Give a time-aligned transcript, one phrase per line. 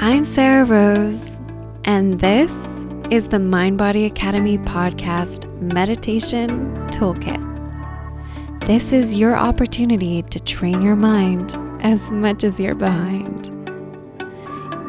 [0.00, 1.36] I'm Sarah Rose,
[1.82, 2.54] and this
[3.10, 7.44] is the Mind Body Academy podcast meditation toolkit.
[8.64, 13.50] This is your opportunity to train your mind as much as your behind.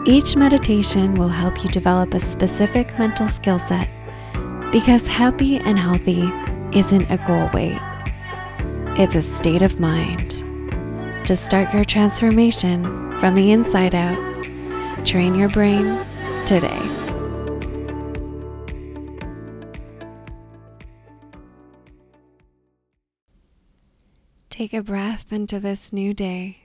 [0.06, 3.90] Each meditation will help you develop a specific mental skill set
[4.72, 6.32] because happy and healthy
[6.78, 7.82] isn't a goal weight,
[9.00, 10.44] it's a state of mind.
[11.26, 12.84] To start your transformation
[13.20, 14.30] from the inside out,
[15.10, 16.06] train your brain
[16.46, 16.80] today.
[24.52, 26.60] Take a breath into this new day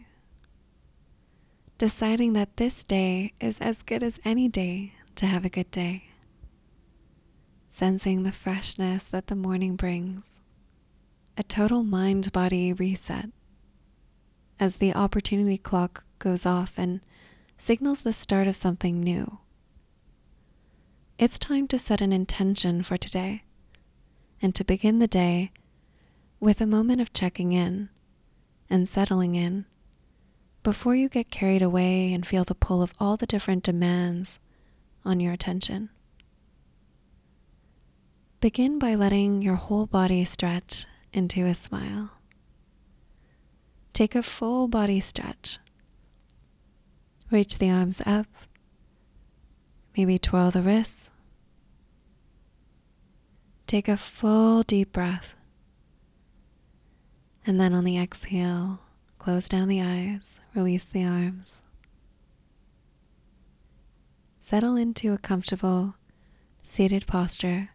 [1.78, 6.10] deciding that this day is as good as any day to have a good day.
[7.70, 10.38] Sensing the freshness that the morning brings,
[11.38, 13.30] a total mind body reset
[14.60, 17.00] as the opportunity clock goes off and
[17.58, 19.38] signals the start of something new.
[21.18, 23.44] It's time to set an intention for today
[24.42, 25.52] and to begin the day
[26.40, 27.88] with a moment of checking in
[28.68, 29.64] and settling in
[30.62, 34.38] before you get carried away and feel the pull of all the different demands
[35.04, 35.90] on your attention.
[38.40, 42.10] Begin by letting your whole body stretch into a smile.
[43.92, 45.58] Take a full body stretch.
[47.34, 48.28] Reach the arms up.
[49.96, 51.10] Maybe twirl the wrists.
[53.66, 55.34] Take a full deep breath.
[57.44, 58.78] And then on the exhale,
[59.24, 61.56] Close down the eyes, release the arms.
[64.38, 65.94] Settle into a comfortable
[66.62, 67.70] seated posture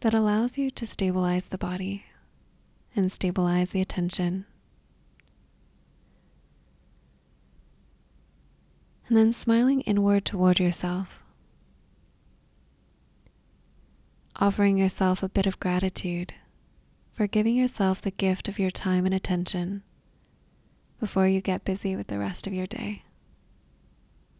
[0.00, 2.04] that allows you to stabilize the body
[2.94, 4.44] and stabilize the attention.
[9.12, 11.20] And then smiling inward toward yourself,
[14.36, 16.32] offering yourself a bit of gratitude
[17.12, 19.82] for giving yourself the gift of your time and attention
[20.98, 23.02] before you get busy with the rest of your day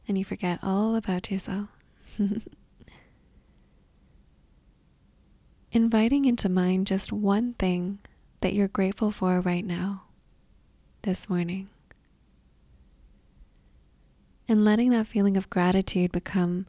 [0.09, 1.69] and you forget all about yourself.
[5.71, 7.99] Inviting into mind just one thing
[8.41, 10.05] that you're grateful for right now,
[11.03, 11.69] this morning.
[14.49, 16.67] And letting that feeling of gratitude become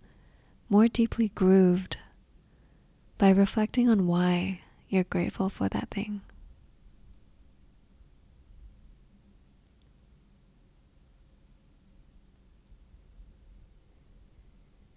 [0.69, 1.97] more deeply grooved
[3.17, 6.21] by reflecting on why you're grateful for that thing.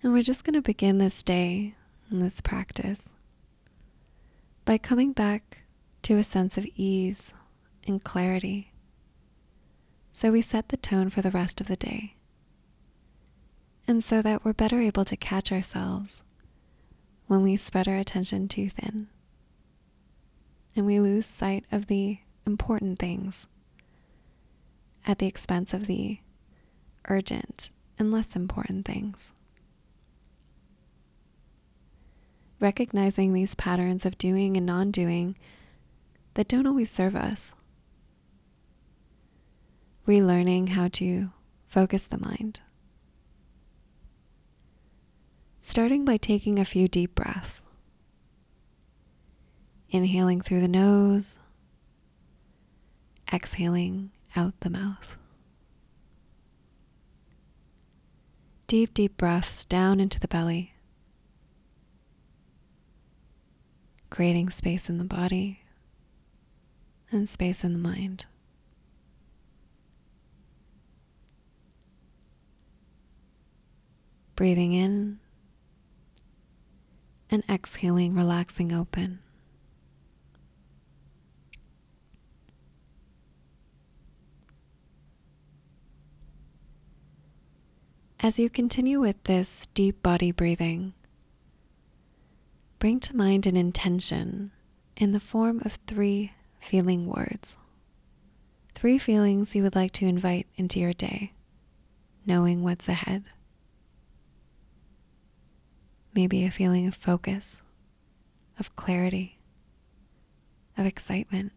[0.03, 1.75] And we're just going to begin this day
[2.11, 3.03] and this practice
[4.65, 5.59] by coming back
[6.03, 7.33] to a sense of ease
[7.87, 8.73] and clarity.
[10.13, 12.16] So we set the tone for the rest of the day.
[13.89, 16.23] And so that we're better able to catch ourselves
[17.27, 19.09] when we spread our attention too thin
[20.77, 23.47] and we lose sight of the important things
[25.07, 26.19] at the expense of the
[27.09, 29.33] urgent and less important things.
[32.61, 35.37] Recognizing these patterns of doing and non doing
[36.35, 37.55] that don't always serve us.
[40.07, 41.31] Relearning how to
[41.67, 42.61] focus the mind.
[45.77, 47.63] Starting by taking a few deep breaths.
[49.91, 51.39] Inhaling through the nose,
[53.31, 55.19] exhaling out the mouth.
[58.67, 60.73] Deep, deep breaths down into the belly,
[64.09, 65.61] creating space in the body
[67.13, 68.25] and space in the mind.
[74.37, 75.19] Breathing in
[77.31, 79.21] and exhaling, relaxing open.
[88.21, 90.95] As you continue with this deep body breathing,
[92.79, 94.53] bring to mind an intention
[94.97, 97.59] in the form of three feeling words.
[98.75, 101.35] Three feelings you would like to invite into your day,
[102.27, 103.25] knowing what's ahead.
[106.17, 107.63] Maybe a feeling of focus,
[108.59, 109.39] of clarity,
[110.77, 111.53] of excitement.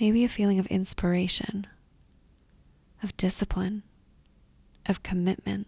[0.00, 1.66] Maybe a feeling of inspiration
[3.02, 3.82] of discipline,
[4.86, 5.66] of commitment,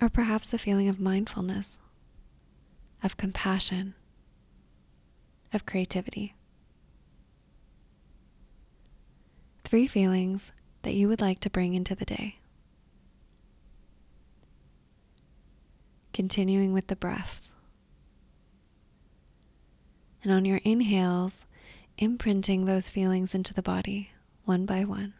[0.00, 1.80] or perhaps a feeling of mindfulness,
[3.02, 3.94] of compassion,
[5.52, 6.34] of creativity.
[9.64, 10.52] three feelings
[10.82, 12.41] that you would like to bring into the day.
[16.12, 17.52] Continuing with the breaths.
[20.22, 21.44] And on your inhales,
[21.98, 24.10] imprinting those feelings into the body
[24.44, 25.14] one by one.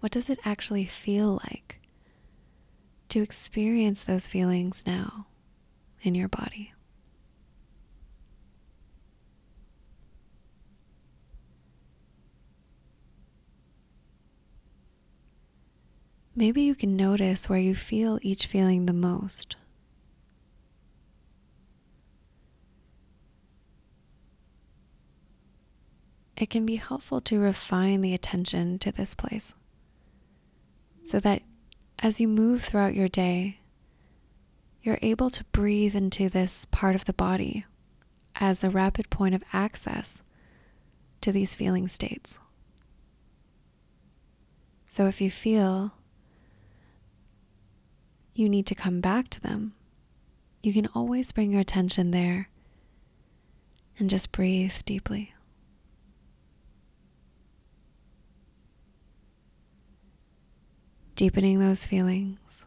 [0.00, 1.80] What does it actually feel like
[3.10, 5.26] to experience those feelings now
[6.02, 6.72] in your body?
[16.42, 19.54] Maybe you can notice where you feel each feeling the most.
[26.36, 29.54] It can be helpful to refine the attention to this place
[31.04, 31.42] so that
[32.00, 33.60] as you move throughout your day,
[34.82, 37.66] you're able to breathe into this part of the body
[38.34, 40.22] as a rapid point of access
[41.20, 42.40] to these feeling states.
[44.88, 45.92] So if you feel
[48.34, 49.74] you need to come back to them,
[50.62, 52.48] you can always bring your attention there
[53.98, 55.34] and just breathe deeply.
[61.22, 62.64] deepening those feelings.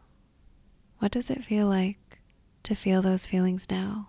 [1.00, 2.22] What does it feel like
[2.64, 4.08] to feel those feelings now?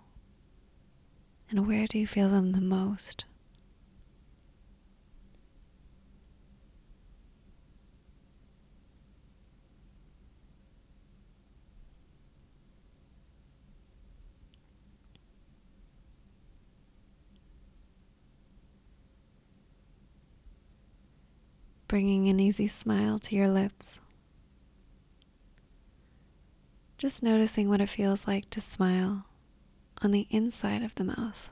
[1.49, 3.25] And where do you feel them the most?
[21.87, 24.01] Bringing an easy smile to your lips.
[26.97, 29.25] Just noticing what it feels like to smile
[30.01, 31.47] on the inside of the mouth.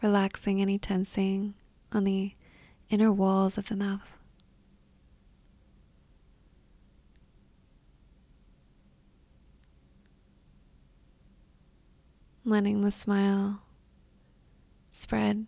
[0.00, 1.54] Relaxing any tensing
[1.90, 2.34] on the
[2.88, 4.08] inner walls of the mouth.
[12.44, 13.62] Letting the smile
[14.92, 15.46] spread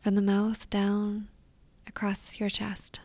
[0.00, 1.28] from the mouth down
[1.86, 3.00] across your chest.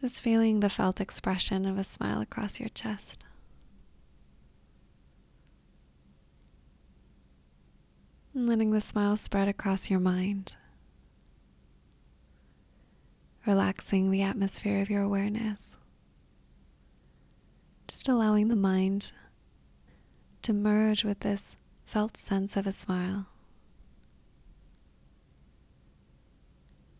[0.00, 3.22] Just feeling the felt expression of a smile across your chest.
[8.34, 10.56] And letting the smile spread across your mind.
[13.46, 15.76] Relaxing the atmosphere of your awareness.
[17.88, 19.12] Just allowing the mind
[20.42, 21.56] to merge with this
[21.90, 23.26] felt sense of a smile.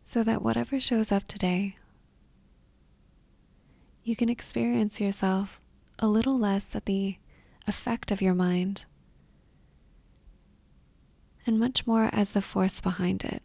[0.04, 1.76] So that whatever shows up today
[4.02, 5.60] you can experience yourself
[6.00, 7.16] a little less at the
[7.68, 8.84] effect of your mind
[11.46, 13.44] and much more as the force behind it.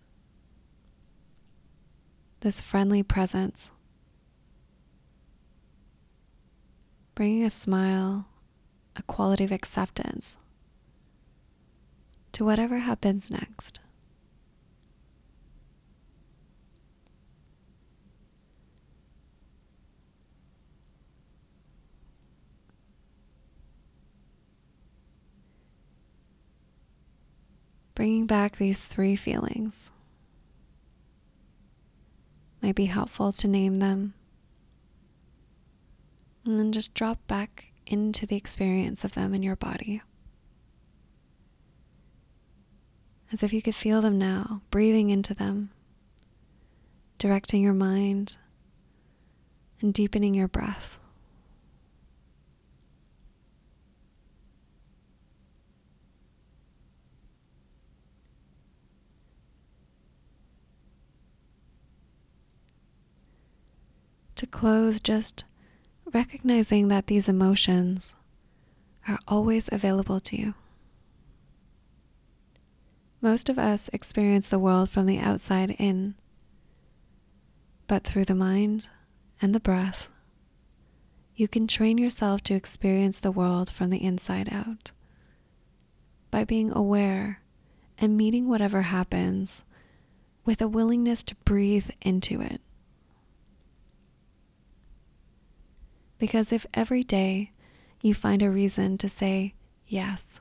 [2.40, 3.70] This friendly presence,
[7.14, 8.26] bringing a smile,
[8.96, 10.38] a quality of acceptance
[12.36, 13.80] to whatever happens next.
[27.96, 29.90] Bringing back these three feelings
[32.62, 34.14] might be helpful to name them
[36.44, 40.02] and then just drop back into the experience of them in your body.
[43.36, 45.70] As if you could feel them now, breathing into them,
[47.18, 48.38] directing your mind,
[49.82, 50.96] and deepening your breath.
[64.36, 65.44] to close, just
[66.14, 68.16] recognizing that these emotions
[69.10, 70.54] are always available to you.
[73.22, 76.16] Most of us experience the world from the outside in,
[77.88, 78.90] but through the mind
[79.42, 80.08] and the breath,
[81.36, 84.92] you can train yourself to experience the world from the inside out
[86.32, 87.42] by being aware
[87.98, 89.64] and meeting whatever happens
[90.46, 92.62] with a willingness to breathe into it.
[96.18, 97.52] Because if every day
[98.02, 99.54] you find a reason to say,
[99.88, 100.40] Yes,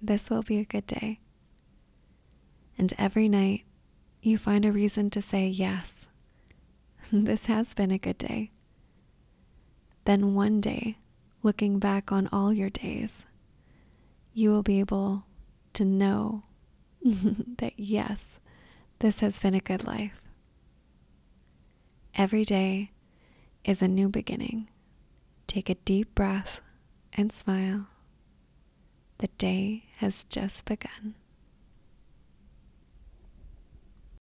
[0.00, 1.20] this will be a good day,
[2.78, 3.64] and every night
[4.22, 6.06] you find a reason to say, Yes,
[7.12, 8.52] this has been a good day,
[10.04, 10.98] then one day,
[11.42, 13.26] looking back on all your days,
[14.32, 15.24] you will be able
[15.74, 16.44] to know
[17.02, 18.38] that yes,
[19.00, 20.20] this has been a good life.
[22.14, 22.90] Every day
[23.64, 24.68] is a new beginning.
[25.46, 26.60] Take a deep breath
[27.12, 27.86] and smile.
[29.18, 31.14] The day has just begun.